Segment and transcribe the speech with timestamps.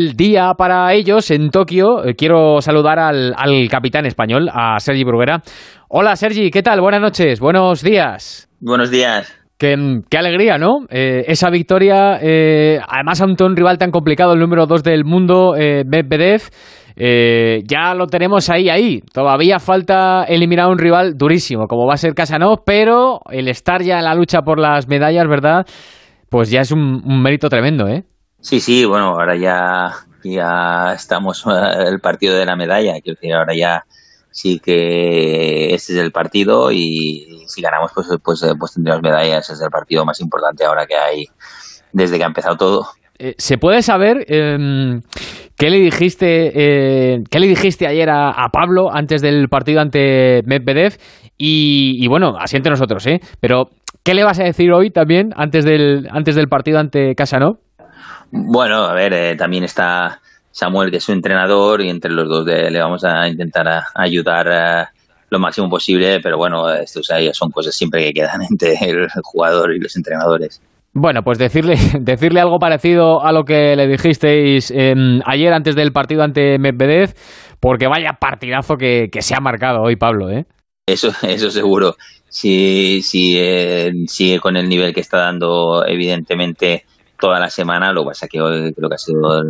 [0.00, 2.04] Día para ellos en Tokio.
[2.04, 3.34] Eh, quiero saludar al,
[3.70, 5.42] capitán español, a Sergi Bruguera.
[5.88, 6.80] Hola Sergi, ¿qué tal?
[6.80, 8.48] Buenas noches, buenos días.
[8.60, 9.40] Buenos días.
[9.60, 9.76] Qué,
[10.16, 10.86] alegría, ¿no?
[10.88, 15.54] Eh, esa victoria, eh, además ante un rival tan complicado, el número 2 del mundo,
[15.54, 16.48] eh, Medvedev,
[16.96, 19.02] ya lo tenemos ahí, ahí.
[19.12, 23.82] Todavía falta eliminar a un rival durísimo, como va a ser Casanov, pero el estar
[23.82, 25.66] ya en la lucha por las medallas, ¿verdad?
[26.30, 28.04] Pues ya es un, un mérito tremendo, ¿eh?
[28.40, 29.92] Sí, sí, bueno, ahora ya,
[30.24, 31.44] ya estamos
[31.86, 33.84] el partido de la medalla, quiero decir, ahora ya
[34.30, 39.60] sí que este es el partido y si ganamos pues, pues, pues tendremos medallas, es
[39.60, 41.26] el partido más importante ahora que hay
[41.92, 42.86] desde que ha empezado todo.
[43.18, 45.02] Eh, ¿Se puede saber em,
[45.56, 50.96] qué le dijiste eh, qué le dijiste ayer a, Pablo antes del partido ante Medvedev?
[51.42, 53.20] Y, bueno, así entre nosotros, ¿eh?
[53.40, 53.70] Pero,
[54.04, 57.56] ¿qué le vas a decir hoy también antes del, antes del partido ante Casanov?
[58.32, 60.20] Bueno, a ver, eh, también está
[60.50, 64.86] Samuel, que es su entrenador, y entre los dos le vamos a intentar ayudar eh,
[65.30, 69.80] lo máximo posible, pero bueno, estos son cosas siempre que quedan entre el jugador y
[69.80, 70.60] los entrenadores.
[70.92, 75.92] Bueno, pues decirle, decirle algo parecido a lo que le dijisteis em, ayer antes del
[75.92, 77.14] partido ante Medvedev,
[77.60, 80.46] porque vaya partidazo que, se ha marcado hoy, Pablo, ¿eh?
[80.86, 81.96] Eso, eso seguro.
[82.28, 86.84] Si, si eh, sigue con el nivel que está dando, evidentemente,
[87.20, 87.92] toda la semana.
[87.92, 89.44] Lo que pasa que hoy creo que ha sido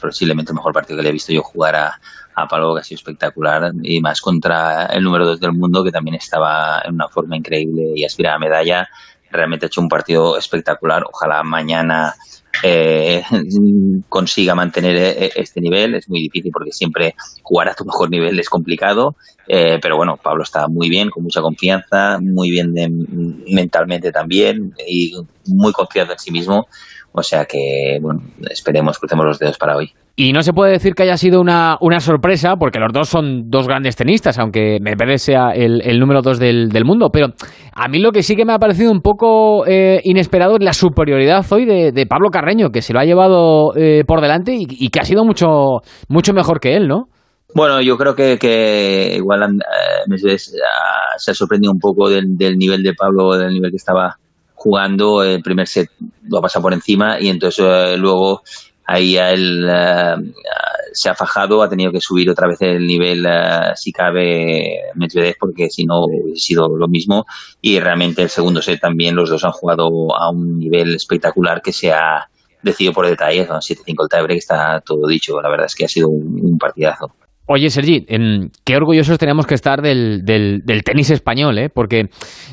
[0.00, 2.00] posiblemente el mejor partido que le he visto yo jugar a,
[2.34, 3.72] a Palo, que ha sido espectacular.
[3.82, 7.92] Y más contra el número 2 del mundo, que también estaba en una forma increíble
[7.94, 8.88] y aspira a medalla.
[9.30, 11.04] Realmente ha hecho un partido espectacular.
[11.10, 12.14] Ojalá mañana
[12.62, 13.22] eh,
[14.08, 15.94] consiga mantener eh, este nivel.
[15.94, 19.16] Es muy difícil porque siempre jugar a tu mejor nivel es complicado.
[19.48, 22.72] Eh, pero bueno, Pablo está muy bien, con mucha confianza, muy bien
[23.48, 25.12] mentalmente también y
[25.46, 26.68] muy confiado en sí mismo.
[27.12, 29.92] O sea que, bueno, esperemos, crucemos los dedos para hoy.
[30.22, 33.66] Y no se puede decir que haya sido una, sorpresa, porque los dos son dos
[33.66, 37.08] grandes tenistas, aunque Medvedev sea el, número dos del, mundo.
[37.10, 37.28] Pero
[37.72, 40.74] a mí lo que sí que me ha parecido un poco eh, inesperado es la
[40.74, 45.00] superioridad hoy de, Pablo Carreño, que se lo ha llevado eh, por delante y, que
[45.00, 45.78] ha sido mucho,
[46.10, 47.06] mucho mejor que él, ¿no?
[47.54, 52.92] Bueno, yo creo que, igual eh, se ha sorprendido un poco del, del nivel de
[52.92, 54.18] Pablo, del nivel que estaba
[54.60, 55.88] jugando, el primer set
[56.28, 58.42] lo ha pasado por encima y entonces eh, luego
[58.90, 60.16] ahí él eh,
[60.92, 65.36] se ha fajado, ha tenido que subir otra vez el nivel, eh, si cabe, Medvedev,
[65.38, 67.24] porque si no hubiese sido lo mismo.
[67.60, 69.86] Y realmente el segundo set también los dos han jugado
[70.16, 72.28] a un nivel espectacular que se ha
[72.62, 75.40] decidido por detalles, 7-5 el tiebreak, está todo dicho.
[75.40, 77.12] La verdad es que ha sido un partidazo.
[77.52, 78.06] Oye, Sergi,
[78.64, 81.68] qué orgullosos tenemos que estar del, del, tenis español, ¿eh?
[81.68, 82.04] porque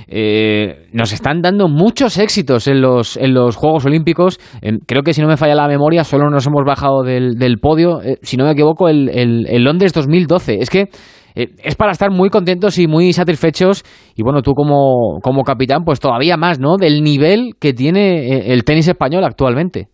[0.08, 4.40] eh, nos están dando muchos éxitos en los, en los Juegos Olímpicos.
[4.88, 8.02] creo que si no me falla la memoria, solo nos hemos bajado del, del podio,
[8.02, 10.58] eh, si no me equivoco, el, el, Londres 2012.
[10.62, 10.90] Es que
[11.36, 13.84] eh, es para estar muy contentos y muy satisfechos.
[14.16, 16.78] Y bueno, tú como, como capitán, pues todavía más, ¿no?
[16.78, 19.90] Del nivel que tiene el tenis español actualmente.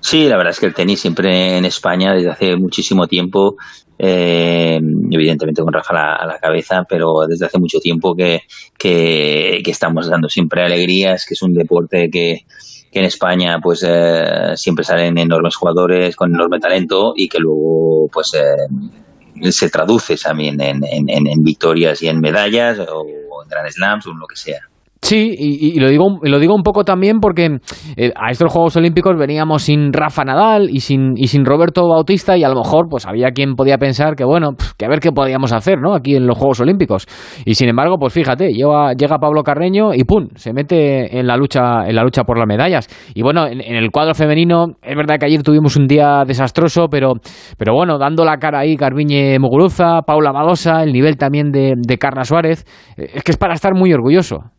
[0.00, 3.56] Sí, la verdad es que el tenis siempre en España desde hace muchísimo tiempo,
[3.98, 4.80] eh,
[5.10, 8.42] evidentemente con Rafa a la, cabeza, pero desde hace mucho tiempo que,
[8.78, 12.44] que, estamos dando siempre alegrías, que es un deporte que,
[12.92, 18.08] que en España pues eh, siempre salen enormes jugadores con enorme talento y que luego
[18.12, 23.06] pues eh, se traduce también en, en, en, victorias y en medallas o
[23.42, 24.60] en Grand Slams o en lo que sea.
[25.06, 27.58] Sí, y, lo digo lo digo un poco también porque
[27.96, 32.36] eh, a estos Juegos Olímpicos veníamos sin Rafa Nadal y sin, y sin Roberto Bautista
[32.36, 35.12] y a lo mejor pues había quien podía pensar que bueno, que a ver qué
[35.12, 35.94] podíamos hacer, ¿no?
[35.94, 37.06] Aquí en los Juegos Olímpicos.
[37.44, 41.36] Y sin embargo, pues fíjate, llega, llega Pablo Carreño y pum, se mete en la
[41.36, 42.88] lucha en la lucha por las medallas.
[43.14, 47.12] Y bueno, en, el cuadro femenino es verdad que ayer tuvimos un día desastroso, pero
[47.56, 52.24] pero bueno, dando la cara ahí Carviñe Muguruza, Paula Madosa, el nivel también de, de
[52.24, 52.64] Suárez,
[52.96, 54.55] eh, es que es para estar muy orgulloso.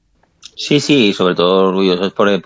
[0.58, 2.42] Sí, sí, sobre todo orgullosos por,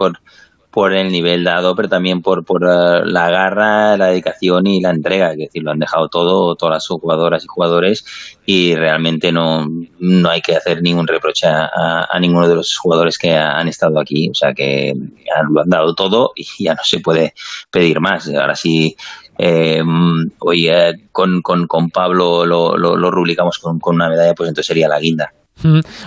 [0.69, 4.89] por, el nivel dado, pero también por, por eh, la garra, la dedicación y la
[4.89, 5.31] entrega.
[5.31, 8.05] Es decir, lo han dejado todo, todas las jugadoras y jugadores,
[8.46, 9.66] y realmente no,
[9.99, 14.29] no hay que hacer ningún reproche a, ninguno de los jugadores que han estado aquí.
[14.29, 14.93] O sea que
[15.49, 17.34] lo han dado todo y ya no se puede
[17.72, 18.28] pedir más.
[18.29, 18.96] Ahora sí.
[19.37, 19.81] Eh,
[20.40, 20.69] hoy
[21.11, 25.34] con, con, con Pablo lo, lo, rubricamos con una medalla, pues entonces sería la guinda.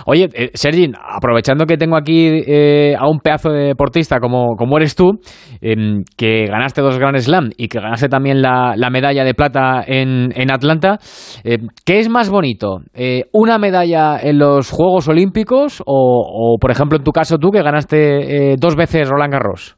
[0.05, 4.77] Oye, eh, Sergi, aprovechando que tengo aquí eh, a un pedazo de deportista como, como
[4.77, 5.19] eres tú,
[5.61, 10.31] em, que ganaste dos Grand Slam y que ganaste también la, medalla de plata en,
[10.35, 10.99] en Atlanta,
[11.43, 12.79] em, ¿qué es más bonito?
[12.93, 17.61] Eh, ¿Una medalla en los Juegos Olímpicos o, por ejemplo, en tu caso tú que
[17.61, 19.75] ganaste dos veces Roland Garros?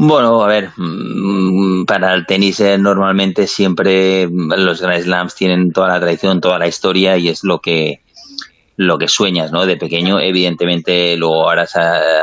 [0.00, 5.88] Bueno, a ver, mm, para el tenis eh, normalmente siempre los Grand Slams tienen toda
[5.88, 8.02] la tradición, toda la historia y es lo que
[8.78, 9.66] lo que sueñas, ¿no?
[9.66, 11.66] De pequeño, evidentemente, luego ahora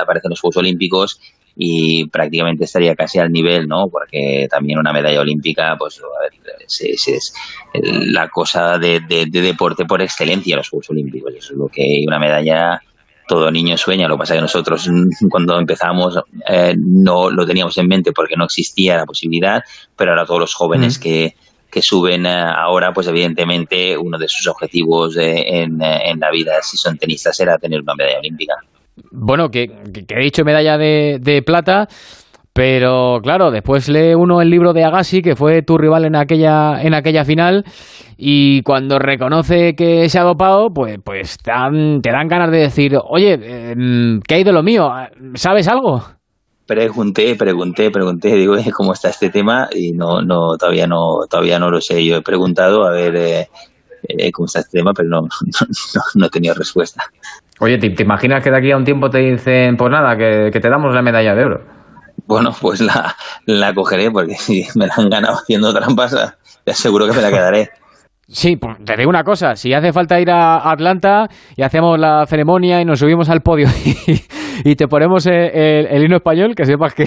[0.02, 1.20] aparecen los Juegos Olímpicos
[1.54, 3.90] y prácticamente estaría casi al nivel, ¿no?
[3.90, 6.02] Porque también una medalla olímpica, pues
[6.80, 7.34] es,
[7.74, 11.34] la cosa de, deporte por excelencia, los Juegos Olímpicos.
[11.36, 12.82] Eso es lo que una medalla
[13.28, 14.08] todo niño sueña.
[14.08, 14.90] Lo que pasa es que nosotros
[15.30, 16.18] cuando empezamos
[16.48, 19.62] eh, no lo teníamos en mente porque no existía la posibilidad,
[19.98, 21.02] pero ahora todos los jóvenes mm.
[21.02, 21.36] que,
[21.76, 26.54] que suben eh, ahora, pues evidentemente uno de sus objetivos eh, en, en, la vida,
[26.62, 28.54] si son tenistas, era tener una medalla olímpica.
[29.12, 31.90] Bueno, que, he dicho medalla de, de plata.
[32.54, 36.82] Pero claro, después lee uno el libro de Agassi, que fue tu rival en aquella,
[36.82, 37.66] en aquella final,
[38.16, 43.34] y cuando reconoce que se ha dopado, pues, pues te, dan, ganas de decir, oye,
[43.34, 44.90] em, ¿qué hay de lo mío?
[45.34, 46.02] ¿Sabes algo?
[46.66, 49.70] Pregunté, pregunté, pregunté, digo, ¿cómo está este tema?
[49.72, 52.04] Y no, no, todavía no, todavía no lo sé.
[52.04, 53.50] Yo he preguntado a ver eh,
[54.08, 57.04] eh, cómo está este tema, pero no, no, no, he tenido respuesta.
[57.60, 60.60] Oye, ¿te, imaginas que de aquí a un tiempo te dicen, pues nada, que, que
[60.60, 61.62] te damos la medalla de oro?
[62.26, 63.16] Bueno, pues la,
[63.46, 66.16] la cogeré porque si me la han ganado haciendo trampas,
[66.64, 67.70] te aseguro que me la quedaré.
[68.28, 72.26] Sí, pues te digo una cosa, si hace falta ir a Atlanta y hacemos la
[72.26, 73.68] ceremonia y nos subimos al podio
[74.66, 77.04] y, te ponemos el, himno español, que sepas que,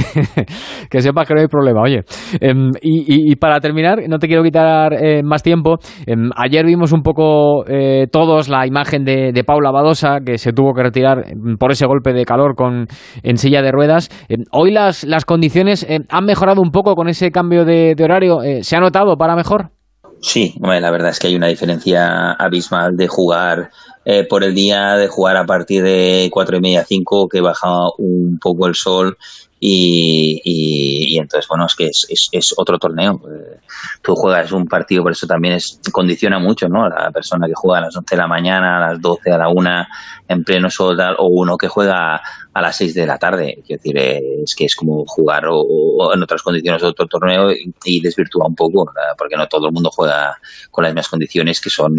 [0.90, 2.04] que sepas que no hay problema, oye.
[2.40, 7.02] Em, y, para terminar, no te quiero quitar eh, más tiempo, em, ayer vimos un
[7.02, 11.72] poco eh, todos la imagen de, Paula Badosa, que se tuvo que retirar em, por
[11.72, 12.86] ese golpe de calor con,
[13.24, 14.08] en silla de ruedas.
[14.52, 18.76] hoy las, las condiciones han mejorado un poco con ese cambio de horario, eh, ¿se
[18.76, 19.77] ha notado para mejor?
[20.20, 23.70] Sí, la verdad es que hay una diferencia abismal de jugar
[24.04, 27.68] eh, por el día, de jugar a partir de cuatro y media, cinco, que baja
[27.98, 29.16] un poco el sol
[29.60, 33.20] y, y, entonces, bueno, es que es, es, otro torneo.
[33.28, 33.58] Eh,
[34.02, 36.88] tú juegas un partido, por eso también es, condiciona mucho, ¿no?
[36.88, 39.48] La persona que juega a las 11 de la mañana, a las 12, a la
[39.48, 39.86] 1,
[40.28, 42.20] en pleno sol, o uno que juega
[42.54, 43.62] a las 6 de la tarde.
[43.66, 48.46] Quiero decir, es que es como jugar o, en otras condiciones otro torneo y, desvirtúa
[48.46, 50.36] un poco, porque no todo el mundo juega
[50.70, 51.92] con las mismas condiciones que son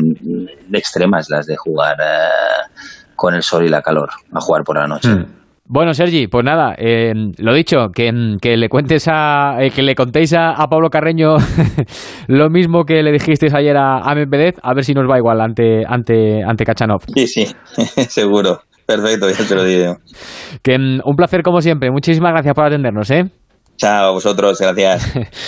[0.71, 2.71] extremas, las de jugar eh,
[3.15, 5.09] con el sol y la calor, a jugar por la noche.
[5.09, 5.38] Hmm.
[5.71, 8.11] Bueno, Sergi, pues nada, eh, lo dicho, que,
[8.41, 11.35] que, le cuentes a, eh, que le contéis a, Pablo Carreño
[12.27, 15.39] lo mismo que le dijisteis ayer a, a Medvedev, a ver si nos va igual
[15.39, 17.03] ante, ante, ante Kachanov.
[17.13, 17.45] Sí, sí,
[18.09, 18.63] seguro.
[18.87, 19.97] Perfecto, ya te lo digo.
[20.63, 21.91] Que mm, un placer como siempre.
[21.91, 23.25] Muchísimas gracias por atendernos, ¿eh?
[23.77, 25.13] Chao, vosotros, gracias.